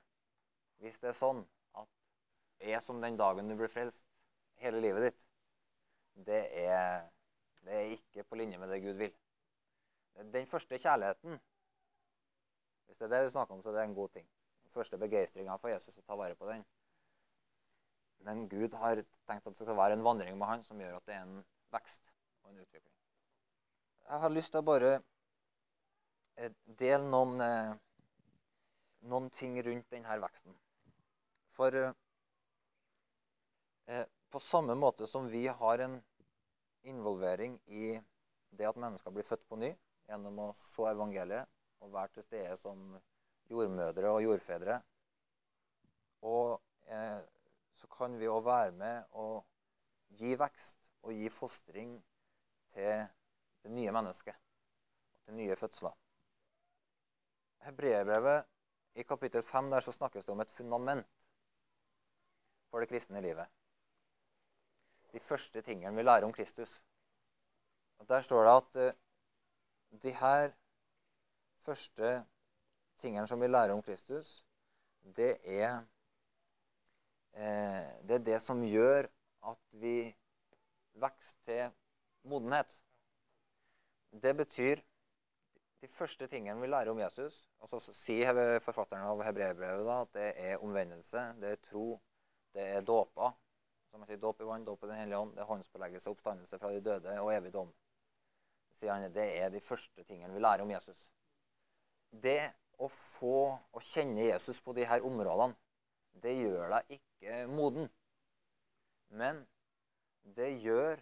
[0.84, 1.42] Hvis det er sånn
[1.80, 1.90] at
[2.60, 4.04] det er som den dagen du ble frelst,
[4.60, 5.26] hele livet ditt,
[6.28, 7.08] det er,
[7.64, 9.16] det er ikke på linje med det Gud vil.
[10.20, 11.40] Den første kjærligheten
[12.86, 14.28] Hvis det er det du snakker om, så er det en god ting.
[14.64, 16.66] Den første begeistringa for Jesus å ta vare på den.
[18.26, 21.06] Men Gud har tenkt at det skal være en vandring med han som gjør at
[21.06, 22.02] det er en vekst
[22.44, 22.96] og en utvikling.
[24.10, 26.52] Jeg har lyst til å bare eh,
[26.82, 27.74] dele noen, eh,
[29.12, 30.58] noen ting rundt denne veksten.
[31.54, 31.94] For eh,
[34.34, 36.02] på samme måte som vi har en
[36.90, 38.02] involvering i
[38.50, 39.72] det at mennesker blir født på ny
[40.10, 41.50] gjennom å så evangeliet
[41.84, 42.98] og være til stede som
[43.50, 44.80] jordmødre og jordfedre.
[46.26, 46.58] Og
[46.90, 47.22] eh,
[47.74, 49.46] så kan vi òg være med og
[50.20, 51.96] gi vekst og gi fostring
[52.74, 53.06] til
[53.64, 54.36] det nye mennesket.
[55.26, 55.96] Til nye fødsler.
[57.68, 58.48] Hebreerbrevet
[59.00, 61.08] i kapittel 5 der så snakkes det om et fundament
[62.70, 63.48] for det kristne livet.
[65.14, 66.82] De første tingene vi lærer om Kristus.
[68.00, 69.00] Og Der står det at uh,
[69.92, 70.52] de her
[71.58, 72.26] første
[72.98, 74.46] tingene som vi lærer om Kristus,
[75.16, 75.82] det er,
[77.34, 79.10] eh, det er det som gjør
[79.50, 80.16] at vi
[80.94, 81.72] vokser til
[82.24, 82.82] modenhet.
[84.12, 84.82] Det betyr
[85.82, 90.32] de første tingene vi lærer om Jesus og så sier forfatteren av hebreerbrevet at det
[90.50, 92.02] er omvendelse, det er tro,
[92.54, 93.32] det er dåpa.
[93.90, 96.70] Som sier, Dåp i vann, dåp i Den hellige ånd, det er håndspåleggelse, oppstandelse fra
[96.74, 97.72] de døde og evig dom.
[98.80, 101.10] Sier han, Det er de første tingene vi lærer om Jesus.
[102.10, 102.42] Det
[102.80, 103.40] å få
[103.76, 105.58] å kjenne Jesus på de her områdene,
[106.24, 107.90] det gjør deg ikke moden.
[109.10, 109.42] Men
[110.24, 111.02] det gjør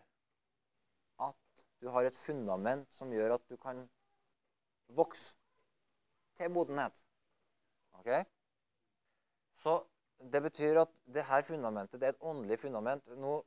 [1.21, 3.83] at du har et fundament som gjør at du kan
[4.97, 5.35] vokse
[6.37, 7.03] til modenhet.
[7.99, 8.09] Ok?
[9.57, 9.77] Så
[10.33, 13.09] det betyr at det her fundamentet det er et åndelig fundament.
[13.17, 13.39] Nå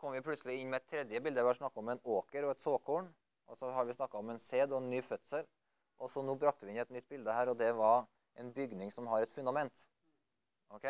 [0.00, 1.42] kommer vi plutselig inn med et tredje bilde.
[1.42, 3.08] Vi har snakka om en åker og et såkorn.
[3.46, 5.46] Og så har vi snakka om en sæd og en ny fødsel.
[6.02, 8.06] Og så nå brakte vi inn et nytt bilde her, og det var
[8.40, 9.84] en bygning som har et fundament.
[10.74, 10.86] Ok?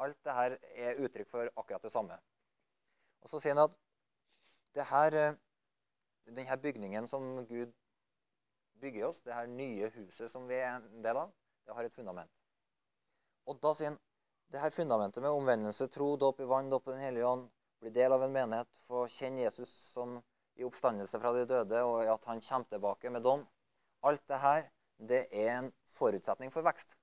[0.00, 2.16] Alt det her er uttrykk for akkurat det samme.
[3.20, 3.76] Og så sier han at
[4.74, 5.38] det her, eh,
[6.30, 7.72] denne bygningen som Gud
[8.80, 11.32] bygger oss, det her nye huset som vi er en del av,
[11.66, 12.30] det har et fundament.
[13.46, 13.98] Og da sier han
[14.50, 17.90] det her fundamentet med omvendelse, tro, dåp i vann, dåp i Den hellige ånd, bli
[17.90, 20.18] del av en menighet, få kjenne Jesus som
[20.60, 23.46] i oppstandelse fra de døde, og at han kommer tilbake med dom
[24.02, 24.62] Alt det her,
[24.96, 26.94] det er en forutsetning for vekst.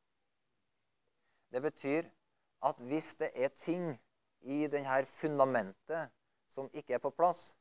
[1.54, 2.08] Det betyr
[2.66, 3.92] at hvis det er ting
[4.42, 6.10] i denne fundamentet
[6.50, 7.52] som ikke er på plass,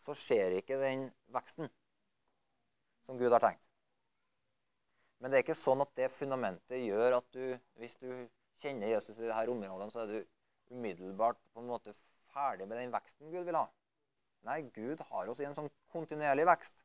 [0.00, 1.68] så skjer ikke den veksten
[3.04, 3.68] som Gud har tenkt.
[5.20, 7.44] Men det er ikke sånn at det fundamentet gjør at du,
[7.78, 8.08] hvis du
[8.62, 11.94] kjenner Jesus i dette området, så er du umiddelbart på en måte
[12.32, 13.68] ferdig med den veksten Gud vil ha.
[14.46, 16.78] Nei, Gud har oss i en sånn kontinuerlig vekst.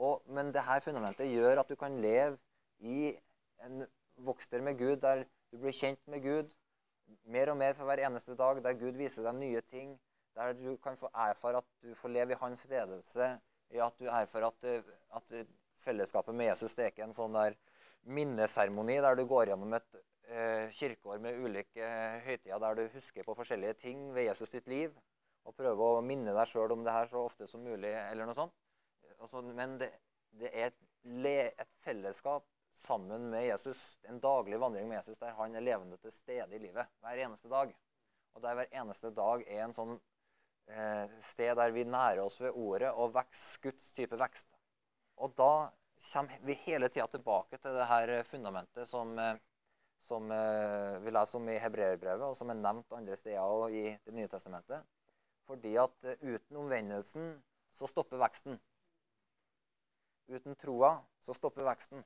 [0.00, 2.38] Og, men dette fundamentet gjør at du kan leve
[2.80, 3.10] i
[3.66, 3.84] en
[4.24, 6.54] vokster med Gud, der du blir kjent med Gud
[7.30, 9.96] mer og mer for hver eneste dag, der Gud viser deg nye ting,
[10.38, 13.32] der du kan få erfare at du får leve i hans ledelse,
[13.70, 15.34] i at du erfarer at, at
[15.80, 17.56] fellesskapet med Jesus det er ikke en sånn der
[18.08, 19.98] minneseremoni der du går gjennom et
[20.30, 24.68] eh, kirkeår med ulike eh, høytider der du husker på forskjellige ting ved Jesus sitt
[24.70, 24.94] liv,
[25.48, 28.36] og prøve å minne deg sjøl om det her så ofte som mulig, eller noe
[28.36, 28.56] sånt.
[29.20, 29.90] Altså, men det,
[30.40, 30.78] det er et,
[31.58, 36.12] et, fellesskap sammen med Jesus, en daglig vandring med Jesus, der han er levende til
[36.14, 37.74] stede i livet hver eneste dag.
[38.36, 39.96] Og der hver eneste dag er en sånn
[40.70, 44.48] eh, sted der vi nærer oss ved ordet og vekst, Guds type vekst.
[45.20, 45.70] Og da
[46.12, 49.34] kommer vi hele tida tilbake til det her fundamentet som, eh,
[50.00, 53.98] som eh, vi leser om i Hebreerbrevet, og som er nevnt andre steder og i
[54.04, 54.86] Det nye testamentet.
[55.50, 57.32] Fordi at eh, uten omvendelsen
[57.74, 58.60] så stopper veksten.
[60.30, 60.92] Uten troa
[61.26, 62.04] så stopper veksten.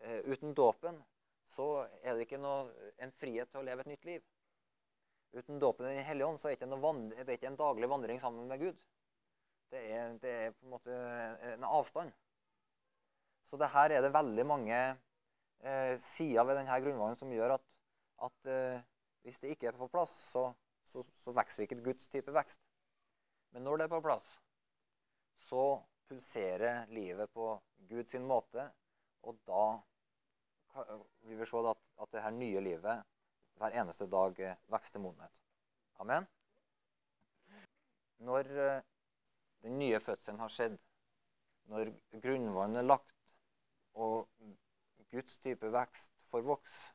[0.00, 1.02] Eh, uten dåpen
[1.46, 1.66] så
[2.00, 2.72] er det ikke noe,
[3.04, 4.24] en frihet til å leve et nytt liv.
[5.36, 6.78] Uten dåpen i Den hellige ånd så er det, ikke
[7.12, 8.78] det er ikke en daglig vandring sammen med Gud.
[9.70, 10.96] Det er, det er, på en måte
[11.52, 12.14] en avstand.
[13.44, 14.78] Så det her er det veldig mange
[15.60, 17.74] eh, sider ved denne grunnvollen som gjør at,
[18.24, 18.86] at eh,
[19.26, 20.48] hvis det ikke er på plass, så,
[20.86, 22.62] så, så vokser vi ikke Guds type vekst.
[23.54, 24.36] Men når det er på plass,
[25.48, 25.64] så
[26.08, 27.50] pulserer livet på
[27.90, 28.70] Guds måte.
[29.26, 29.66] Og da
[31.26, 33.04] vil vi se at, at det her nye livet
[33.56, 35.42] hver eneste dag vokser til modenhet.
[36.02, 36.26] Amen.
[38.18, 38.82] Når eh,
[39.62, 40.76] den nye fødselen har skjedd,
[41.72, 41.90] når
[42.22, 43.14] grunnvannet er lagt,
[43.96, 44.28] og
[45.10, 46.92] Guds type vekst får vokse,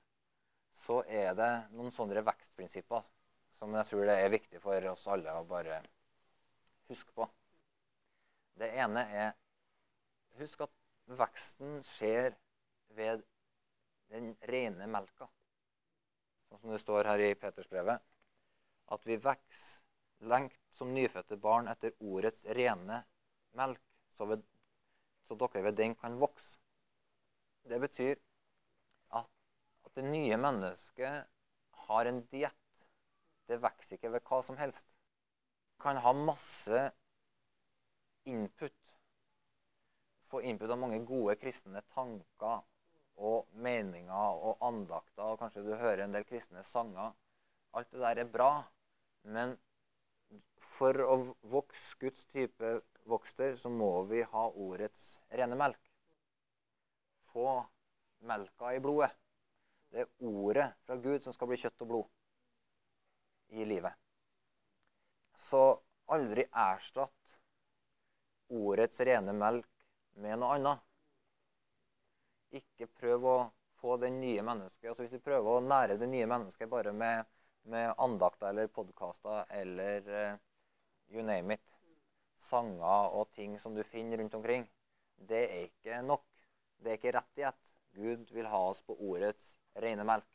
[0.72, 3.04] så er det noen sånne vekstprinsipper
[3.62, 5.76] som jeg tror det er viktig for oss alle å bare
[6.89, 7.28] huske på.
[8.58, 9.38] Det ene er
[10.39, 10.71] Husk at
[11.19, 12.32] veksten skjer
[12.95, 13.19] ved
[14.10, 15.28] den rene melka.
[16.47, 18.00] Sånn som det står her i Petersbrevet.
[18.95, 19.84] At vi vokser
[20.32, 23.02] lengt som nyfødte barn etter ordets rene
[23.60, 23.84] melk,
[24.15, 24.47] så, ved,
[25.28, 26.58] så dere ved den kan vokse.
[27.67, 28.15] Det betyr
[29.19, 29.30] at,
[29.86, 31.30] at det nye mennesket
[31.86, 32.61] har en diett.
[33.52, 34.86] Det vokser ikke ved hva som helst.
[35.84, 36.86] Kan ha masse
[38.32, 38.92] input.
[40.30, 42.62] Få input av mange gode kristne tanker
[43.20, 45.34] og meninger og andakter.
[45.34, 47.12] og Kanskje du hører en del kristne sanger.
[47.76, 48.54] Alt det der er bra.
[49.36, 49.58] Men
[50.56, 51.20] for å
[51.52, 52.72] vokse Guds type
[53.04, 55.92] vokster, så må vi ha ordets rene melk.
[57.34, 57.60] Få
[58.32, 59.12] melka i blodet.
[59.92, 62.21] Det er ordet fra Gud som skal bli kjøtt og blod
[63.52, 63.94] i livet.
[65.36, 65.64] Så
[66.12, 67.38] aldri erstatt
[68.52, 69.70] ordets rene melk
[70.20, 70.84] med noe annet.
[72.62, 73.38] Ikke prøv å
[73.82, 74.90] få det nye mennesket.
[74.90, 77.28] Altså Hvis du prøver å nære det nye mennesket bare med,
[77.64, 80.42] med andakter eller podkaster eller uh,
[81.12, 81.64] you name it,
[82.42, 84.68] sanger og ting som du finner rundt omkring,
[85.16, 86.26] det er ikke nok.
[86.82, 87.74] Det er ikke rett diett.
[87.96, 90.28] Gud vil ha oss på ordets rene melk.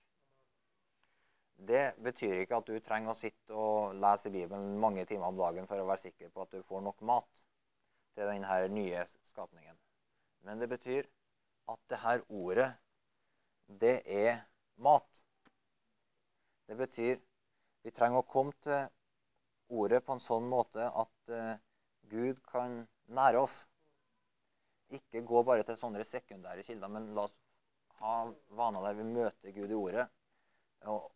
[1.57, 5.69] Det betyr ikke at du trenger å sitte og lese Bibelen mange timer om dagen
[5.69, 7.45] for å være sikker på at du får nok mat
[8.17, 9.79] til denne nye skapningen.
[10.45, 11.09] Men det betyr
[11.73, 12.69] at det her ordet,
[13.67, 14.45] det er
[14.77, 15.23] mat.
[16.69, 17.17] Det betyr
[17.87, 18.87] vi trenger å komme til
[19.71, 21.57] ordet på en sånn måte at uh,
[22.11, 22.85] Gud kan
[23.17, 23.57] nære oss.
[24.95, 27.35] Ikke gå bare til sånne sekundære kilder, men la oss
[28.03, 28.17] ha
[28.59, 30.07] vaner der vi møter Gud i ordet.
[30.87, 31.07] Og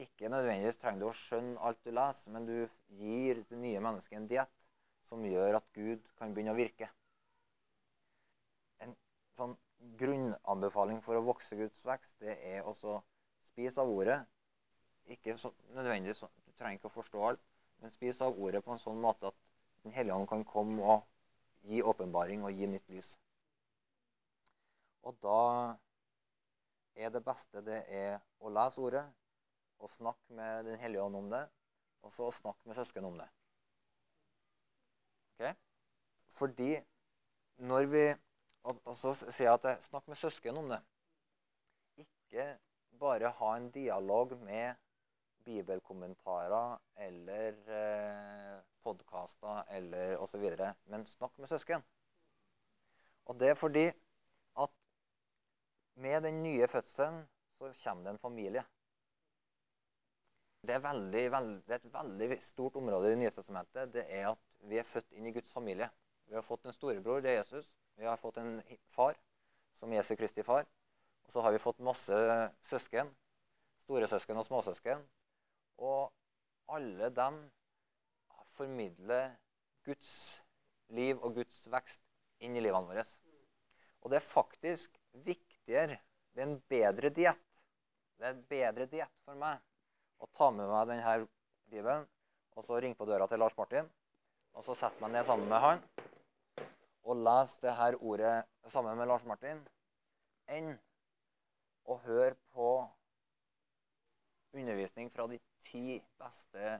[0.00, 2.56] ikke nødvendigvis trenger du å skjønne alt du leser, men du
[2.96, 4.52] gir det nye mennesket en diett
[5.04, 6.88] som gjør at Gud kan begynne å virke.
[8.80, 8.94] En
[9.36, 9.54] sånn
[10.00, 13.00] grunnanbefaling for å vokse Guds vekst, det er også
[13.44, 14.20] spise av ordet.
[15.10, 17.40] Ikke så, nødvendigvis, Du trenger ikke å forstå alt,
[17.80, 19.38] men spis av ordet på en sånn måte at
[19.82, 21.08] Den hellige ånd kan komme og
[21.66, 23.16] gi åpenbaring og gi nytt lys.
[25.02, 25.74] Og da
[26.94, 29.02] er det beste det er å lese ordet
[29.82, 31.42] og snakke med Den hellige ånd om det,
[32.02, 33.28] og så snakke med søsken om det.
[35.32, 35.56] Ok?
[36.38, 36.76] Fordi
[37.56, 38.04] når vi
[38.62, 40.76] Og, så sier jeg at jeg snakker med søsken om det.
[41.98, 42.44] Ikke
[43.00, 44.78] bare ha en dialog med
[45.42, 50.46] bibelkommentarer eller eh, podkaster eller osv.,
[50.94, 51.82] men snakk med søsken.
[53.26, 53.88] Og det er fordi
[54.62, 54.70] at
[55.94, 57.24] med den nye fødselen
[57.58, 58.64] så kommer det en familie.
[60.62, 63.16] Det er, veldig, veldig, det er, et veldig stort område i
[63.74, 63.88] Det.
[63.96, 65.88] Det er at vi er født inn i Guds familie.
[66.30, 67.72] Vi har fått en storebror, det er Jesus.
[67.98, 68.60] Vi har fått en
[68.94, 69.18] far,
[69.74, 70.68] som Jesu Kristi far.
[71.26, 72.18] Og så har vi fått masse
[72.68, 73.10] søsken.
[73.82, 75.02] Storesøsken og småsøsken.
[75.82, 76.14] Og
[76.70, 77.42] alle dem
[78.54, 79.34] formidler
[79.82, 80.14] Guds
[80.94, 82.06] liv og Guds vekst
[82.38, 83.02] inn i livene våre.
[84.06, 84.94] Og det er faktisk
[85.26, 85.98] viktigere.
[86.30, 87.62] Det er en bedre diett.
[88.14, 89.58] Det er en bedre diett for meg
[90.22, 91.16] å ta med meg denne
[91.72, 92.06] Bibelen
[92.56, 93.88] og så ringe på døra til Lars Martin
[94.52, 95.84] og så sette meg ned sammen med han
[97.02, 98.34] og lese det her ordet
[98.70, 99.58] sammen med Lars Martin,
[100.46, 100.74] enn
[101.90, 102.68] å høre på
[104.54, 106.76] undervisning fra de ti beste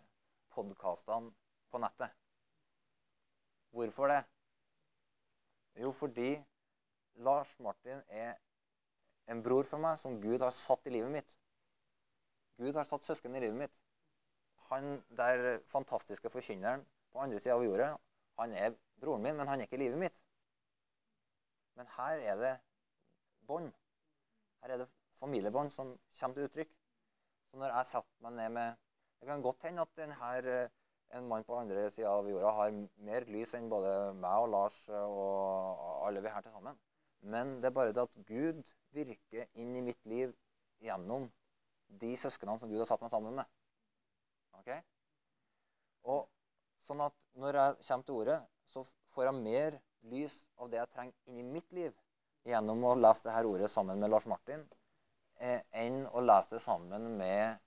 [0.54, 1.32] podkastene
[1.72, 2.14] på nettet.
[3.72, 4.22] Hvorfor det?
[5.80, 6.36] Jo, fordi
[7.24, 8.36] Lars Martin er
[9.32, 11.38] en bror for meg som Gud har satt i livet mitt.
[12.60, 13.76] Gud har satt søsken i livet mitt.
[14.70, 17.90] Han der fantastiske forkynneren på andre sida av jordet,
[18.40, 20.18] han er broren min, men han er ikke livet mitt.
[21.76, 22.52] Men her er det
[23.48, 23.72] bånd.
[24.62, 24.88] Her er det
[25.20, 26.72] familiebånd som kommer til uttrykk.
[27.50, 28.80] Så når jeg setter meg ned med
[29.22, 30.70] Det kan godt hende at denne,
[31.14, 32.72] en mann på andre sida av jorda har
[33.06, 36.78] mer lys enn både meg og Lars og alle vi her til sammen.
[37.22, 40.32] Men det er bare det at Gud virker inn i mitt liv
[40.82, 41.28] gjennom
[42.00, 43.48] de søsknene som Gud har satt meg sammen med.
[44.60, 44.70] Ok?
[46.12, 46.28] Og
[46.82, 48.84] sånn at når jeg kommer til ordet, så
[49.14, 49.80] får jeg mer
[50.12, 51.92] lys av det jeg trenger inni mitt liv
[52.48, 54.64] gjennom å lese dette ordet sammen med Lars Martin,
[55.38, 57.60] eh, enn å lese det sammen med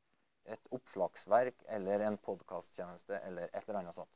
[0.51, 4.11] et oppslagsverk eller en podkasttjeneste eller et eller annet sånt.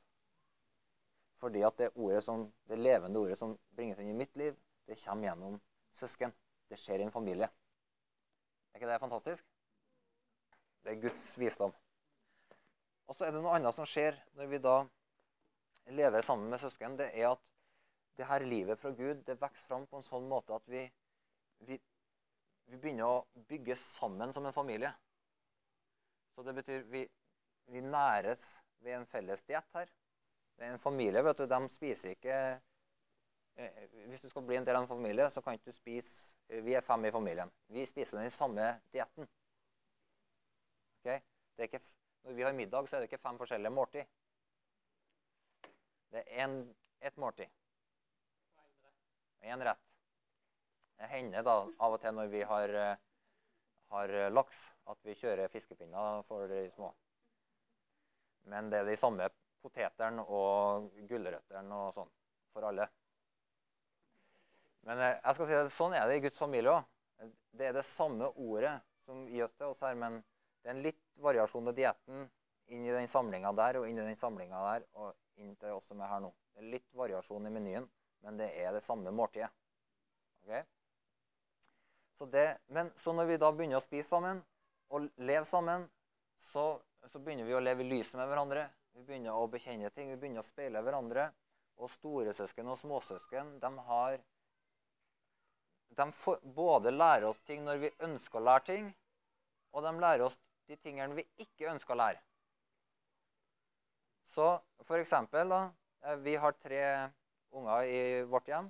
[1.40, 5.00] Fordi at det, ordet som, det levende ordet som bringes inn i mitt liv, det
[5.00, 5.56] kommer gjennom
[5.96, 6.34] søsken.
[6.70, 7.48] Det skjer i en familie.
[8.70, 9.48] Er ikke det fantastisk?
[10.84, 11.74] Det er Guds visdom.
[13.10, 14.78] Og så er det noe annet som skjer når vi da
[15.90, 16.98] lever sammen med søsken.
[17.00, 17.54] Det er at
[18.20, 20.84] det her livet fra Gud det vokser fram på en sånn måte at vi,
[21.68, 21.80] vi,
[22.70, 24.92] vi begynner å bygge sammen som en familie.
[26.36, 27.06] Så det betyr vi,
[27.72, 29.90] vi næres ved en felles diett her.
[30.60, 32.38] Det er en familie, vet du, de spiser ikke
[33.56, 36.62] eh, Hvis du skal bli en del av en familie, så kan ikke du spise
[36.66, 37.52] Vi er fem i familien.
[37.72, 39.28] Vi spiser den samme dietten.
[41.00, 41.22] Okay?
[41.60, 41.82] Ikke,
[42.24, 44.06] når vi har middag, så er det ikke fem forskjellige måltid.
[46.10, 46.56] Det er en,
[47.02, 47.52] ett måltid.
[49.42, 49.84] Én rett.
[51.00, 53.04] Det hender da av og til når vi har, eh,
[53.94, 56.92] har laks, at vi kjører fiskepinner for de små.
[58.52, 59.30] Men det er de samme
[59.64, 62.12] potetene og gulrøttene og sånn
[62.54, 62.90] for alle.
[64.88, 67.32] Men eh, jeg skal si at sånn er det i Guds familie òg.
[67.60, 70.22] Det er det samme ordet som gir oss til oss her, men
[70.64, 72.28] det er en litt variasjon i dietten
[72.70, 75.88] inn i den samlinga der og inn i den samlinga der og inn til oss
[75.90, 76.34] som er her nå.
[76.54, 77.88] Det er litt variasjon i menyen,
[78.26, 79.50] men det er det samme måltidet.
[80.44, 80.64] Okay?
[82.20, 84.42] Så, det, men, så når vi da begynner å spise sammen
[84.92, 85.86] og leve sammen,
[86.40, 86.74] så,
[87.08, 88.66] så begynner vi å leve i lyset med hverandre.
[88.98, 91.30] Vi begynner å bekjenne ting, vi begynner å speile hverandre.
[91.80, 94.20] Og storesøsken og småsøsken de har
[95.96, 98.92] De får, både lærer oss ting når vi ønsker å lære ting,
[99.72, 100.38] og de lærer oss
[100.70, 102.22] de tingene vi ikke ønsker å lære.
[104.30, 104.50] Så
[104.86, 105.62] for eksempel, da
[106.06, 106.84] eh, Vi har tre
[107.52, 108.70] unger i vårt hjem.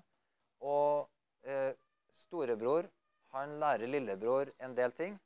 [0.60, 1.10] Og
[1.44, 1.74] eh,
[2.16, 2.88] storebror
[3.36, 5.20] han lærer lillebror en del ting.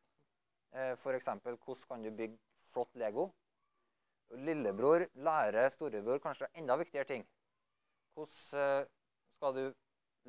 [0.74, 1.30] Eh, F.eks.
[1.44, 2.40] hvordan kan du bygge
[2.74, 3.30] flott Lego.
[4.34, 7.28] Lillebror lærer storebror kanskje enda viktigere ting.
[8.18, 8.90] Hvordan eh,
[9.38, 9.64] skal du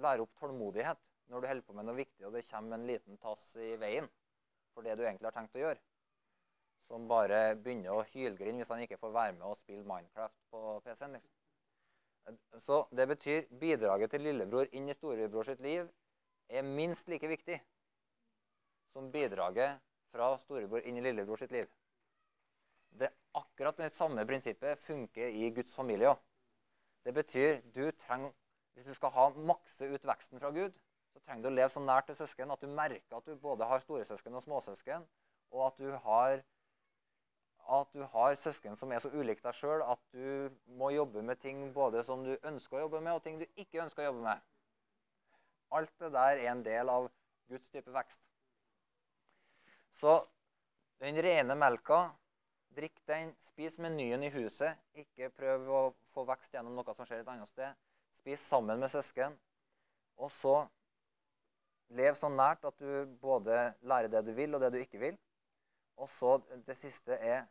[0.04, 1.00] lære opp tålmodighet
[1.32, 4.08] når du holder på med noe viktig, og det kommer en liten tass i veien
[4.74, 5.80] for det du egentlig har tenkt å gjøre?
[6.88, 10.78] Som bare begynner å hylgrine hvis han ikke får være med og spille Minecraft på
[10.84, 11.16] PC-en.
[11.16, 12.38] liksom.
[12.60, 15.88] Så det betyr bidraget til lillebror inn i storebror sitt liv
[16.48, 17.58] er minst like viktig
[18.92, 19.80] som bidraget
[20.14, 21.66] fra storebror inn i lillebror sitt liv.
[22.94, 26.20] Det Akkurat det samme prinsippet funker i Guds familie òg.
[27.02, 28.30] Det betyr du trenger,
[28.74, 30.76] hvis du skal ha makse ut veksten fra Gud,
[31.10, 33.66] så trenger du å leve så nært til søsken at du merker at du både
[33.66, 35.02] har storesøsken og småsøsken,
[35.50, 36.44] og at du har
[37.70, 41.40] at du har søsken som er så ulike deg sjøl at du må jobbe med
[41.40, 44.24] ting både som du ønsker å jobbe med, og ting du ikke ønsker å jobbe
[44.26, 44.44] med.
[45.74, 47.08] Alt det der er en del av
[47.50, 48.20] Guds type vekst.
[49.94, 50.18] Så
[51.02, 52.08] den rene melka,
[52.74, 53.32] drikk den.
[53.42, 54.78] Spis menyen i huset.
[54.98, 57.74] Ikke prøv å få vekst gjennom noe som skjer et annet sted.
[58.14, 59.36] Spis sammen med søsken.
[60.18, 60.54] Og så
[61.94, 65.18] lev så nært at du både lærer det du vil, og det du ikke vil.
[66.00, 67.44] Og så det siste er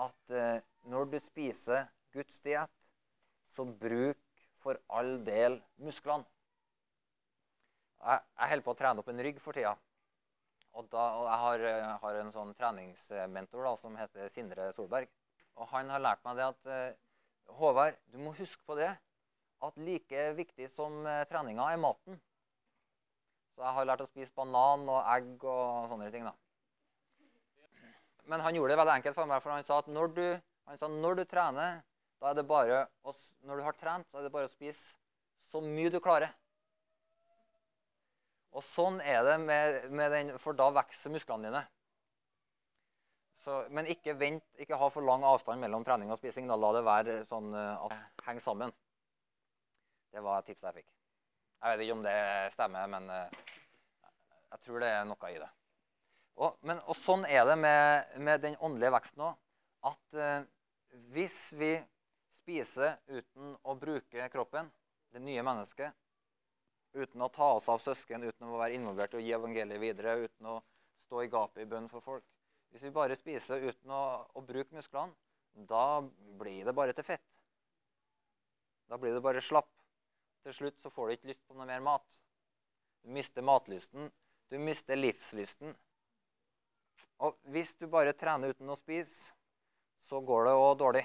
[0.00, 2.72] at eh, når du spiser Guds diett,
[3.50, 4.20] så bruk
[4.58, 6.26] for all del musklene.
[8.04, 9.74] Jeg, jeg holder på å trene opp en rygg for tida.
[10.74, 15.10] Og, da, og jeg har, eh, har, en sånn treningsmentor da, som heter Sindre Solberg.
[15.54, 17.00] Og han har lært meg det at eh,
[17.54, 18.90] Håvard, du må huske på det
[19.64, 22.18] at like viktig som treninga er maten.
[23.54, 26.26] Så jeg har lært å spise banan og egg og sånne ting.
[26.26, 26.34] da.
[28.30, 30.24] Men han gjorde det veldig enkelt for meg, for han sa at når du,
[30.80, 31.82] sa, når du trener,
[32.20, 33.12] da er det bare å,
[33.44, 34.96] når du har trent, så er det bare å spise
[35.44, 36.32] så mye du klarer.
[38.54, 41.64] Og sånn er det med, med den, for da vokser musklene dine.
[43.44, 46.46] Så, men ikke vent, ikke ha for lang avstand mellom trening og spising.
[46.48, 48.72] Da la det være sånn eh, at det sammen.
[50.14, 50.88] Det var et tips jeg fikk.
[51.58, 52.16] Jeg vet ikke om det
[52.54, 53.36] stemmer, men eh,
[54.54, 55.50] jeg tror det er noe i det.
[56.34, 59.36] Og, men, og sånn er det med, med den åndelige veksten òg.
[59.86, 60.46] At eh,
[61.14, 61.74] hvis vi
[62.34, 64.70] spiser uten å bruke kroppen,
[65.14, 65.94] det nye mennesket,
[66.94, 70.50] uten å ta oss av søsken, uten å være involvert å gi evangeliet videre, uten
[70.50, 70.60] å
[71.04, 72.24] stå i gapet i bønn for folk
[72.72, 74.02] Hvis vi bare spiser uten å,
[74.34, 75.14] å bruke musklene,
[75.54, 76.00] da
[76.40, 77.22] blir det bare til fett.
[78.90, 79.70] Da blir det bare slapp.
[80.42, 82.16] Til slutt så får du ikke lyst på noe mer mat.
[83.04, 84.10] Du mister matlysten.
[84.50, 85.76] Du mister livslysten.
[87.24, 89.32] Og hvis du bare trener uten å spise,
[90.04, 91.04] så går det òg dårlig.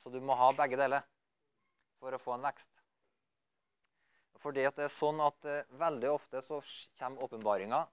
[0.00, 1.04] Så du må ha begge deler
[2.00, 2.70] for å få en vekst.
[4.42, 6.58] Fordi det er sånn at eh, Veldig ofte så
[6.98, 7.84] kommer åpenbaringa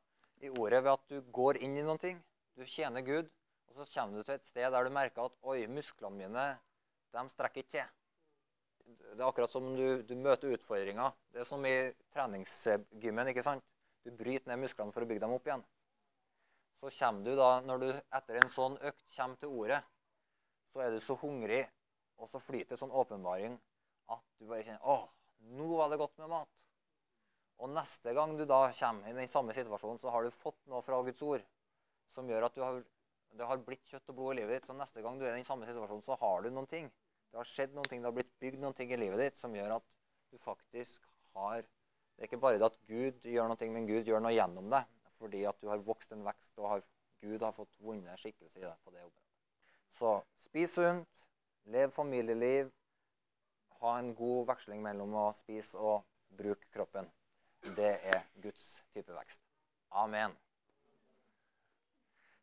[0.41, 2.17] i ordet ved at du går inn i noen ting.
[2.57, 3.29] Du tjener Gud,
[3.69, 6.47] og så kommer du til et sted der du merker at oi, musklene mine
[7.13, 7.95] de strekker ikke til.
[8.89, 11.13] Det er akkurat som du, du møter utfordringer.
[11.33, 11.75] Det er som i
[12.15, 13.29] treningsgymmen.
[13.29, 13.65] ikke sant?
[14.05, 15.65] Du bryter ned musklene for å bygge dem opp igjen
[16.79, 19.79] så kommer du da, når du etter en sånn økt kommer til ordet,
[20.71, 21.65] så er du så hungrig,
[22.19, 23.57] og så flyter sånn åpenbaring
[24.13, 25.07] at du bare kjenner åh,
[25.55, 26.63] Nå var det godt med mat.
[27.63, 30.83] Og neste gang du da kommer i den samme situasjonen, så har du fått noe
[30.83, 31.45] fra Guds ord
[32.11, 32.81] som gjør at har,
[33.39, 34.67] det har blitt kjøtt og blod i livet ditt.
[34.67, 36.91] Så neste gang du er i den samme situasjonen, så har du noen ting.
[37.31, 39.55] Det har skjedd noen ting, det har blitt bygd noen ting i livet ditt som
[39.55, 39.99] gjør at
[40.29, 44.19] du faktisk har Det er ikke bare det at Gud gjør noe, men Gud gjør
[44.19, 44.81] noe gjennom det.
[45.19, 46.83] Fordi at du har vokst en vekst, og har,
[47.21, 49.25] Gud har fått vunnet skikkelse i deg på det området.
[49.91, 51.23] Så spis sunt,
[51.69, 52.71] lev familieliv,
[53.81, 56.05] ha en god veksling mellom å spise og
[56.39, 57.09] bruke kroppen.
[57.75, 59.43] Det er Guds type vekst.
[59.91, 60.35] Amen.